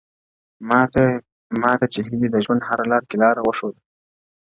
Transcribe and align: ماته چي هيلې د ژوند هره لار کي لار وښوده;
ماته 1.61 1.85
چي 1.93 1.99
هيلې 2.07 2.29
د 2.31 2.37
ژوند 2.45 2.61
هره 2.69 2.85
لار 2.91 3.03
کي 3.09 3.15
لار 3.21 3.35
وښوده; 3.41 3.79